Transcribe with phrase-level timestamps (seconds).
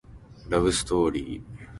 [0.49, 1.67] ラブストーリー